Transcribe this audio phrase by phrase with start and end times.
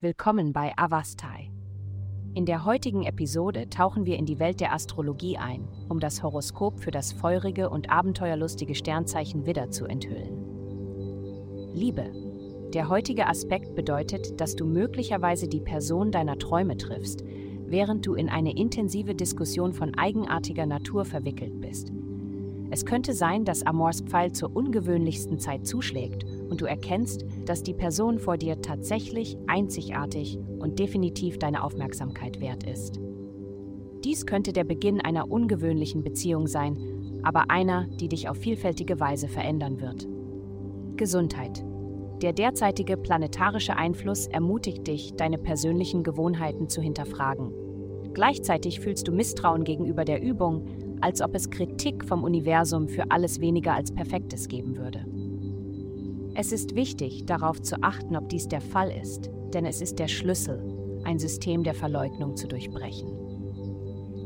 [0.00, 1.52] Willkommen bei Avastai.
[2.34, 6.80] In der heutigen Episode tauchen wir in die Welt der Astrologie ein, um das Horoskop
[6.80, 11.72] für das feurige und abenteuerlustige Sternzeichen Widder zu enthüllen.
[11.72, 12.10] Liebe.
[12.72, 17.22] Der heutige Aspekt bedeutet, dass du möglicherweise die Person deiner Träume triffst,
[17.66, 21.92] während du in eine intensive Diskussion von eigenartiger Natur verwickelt bist.
[22.72, 27.74] Es könnte sein, dass Amors Pfeil zur ungewöhnlichsten Zeit zuschlägt und du erkennst, dass die
[27.74, 32.98] Person vor dir tatsächlich einzigartig und definitiv deine Aufmerksamkeit wert ist.
[34.04, 39.28] Dies könnte der Beginn einer ungewöhnlichen Beziehung sein, aber einer, die dich auf vielfältige Weise
[39.28, 40.08] verändern wird.
[40.96, 41.62] Gesundheit.
[42.22, 47.52] Der derzeitige planetarische Einfluss ermutigt dich, deine persönlichen Gewohnheiten zu hinterfragen.
[48.14, 50.66] Gleichzeitig fühlst du Misstrauen gegenüber der Übung,
[51.02, 55.04] als ob es Kritik vom Universum für alles weniger als Perfektes geben würde.
[56.34, 60.08] Es ist wichtig, darauf zu achten, ob dies der Fall ist, denn es ist der
[60.08, 60.62] Schlüssel,
[61.04, 63.10] ein System der Verleugnung zu durchbrechen.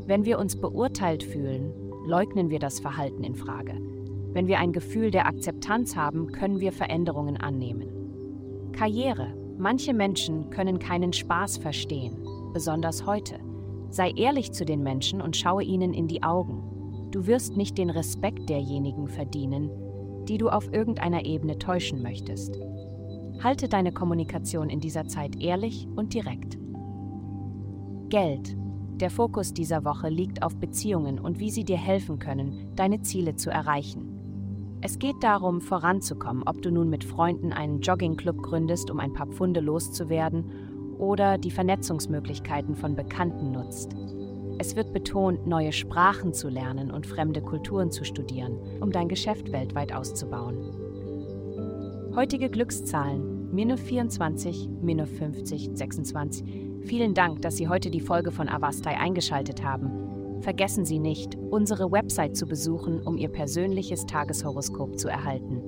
[0.05, 1.73] Wenn wir uns beurteilt fühlen,
[2.05, 3.73] leugnen wir das Verhalten in Frage.
[4.31, 8.71] Wenn wir ein Gefühl der Akzeptanz haben, können wir Veränderungen annehmen.
[8.71, 9.33] Karriere.
[9.57, 13.39] Manche Menschen können keinen Spaß verstehen, besonders heute.
[13.89, 17.09] Sei ehrlich zu den Menschen und schaue ihnen in die Augen.
[17.11, 19.69] Du wirst nicht den Respekt derjenigen verdienen,
[20.27, 22.59] die du auf irgendeiner Ebene täuschen möchtest.
[23.41, 26.57] Halte deine Kommunikation in dieser Zeit ehrlich und direkt.
[28.09, 28.55] Geld.
[28.97, 33.35] Der Fokus dieser Woche liegt auf Beziehungen und wie sie dir helfen können, deine Ziele
[33.35, 34.17] zu erreichen.
[34.81, 39.27] Es geht darum, voranzukommen, ob du nun mit Freunden einen Joggingclub gründest, um ein paar
[39.27, 40.45] Pfunde loszuwerden
[40.97, 43.95] oder die Vernetzungsmöglichkeiten von Bekannten nutzt.
[44.59, 49.51] Es wird betont, neue Sprachen zu lernen und fremde Kulturen zu studieren, um dein Geschäft
[49.51, 50.57] weltweit auszubauen.
[52.15, 56.45] Heutige Glückszahlen minus 24, minus 50, 26.
[56.81, 60.41] Vielen Dank, dass Sie heute die Folge von Avastai eingeschaltet haben.
[60.41, 65.61] Vergessen Sie nicht, unsere Website zu besuchen, um Ihr persönliches Tageshoroskop zu erhalten.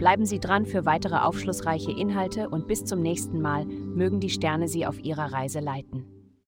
[0.00, 4.66] Bleiben Sie dran für weitere aufschlussreiche Inhalte und bis zum nächsten Mal mögen die Sterne
[4.66, 6.19] Sie auf Ihrer Reise leiten.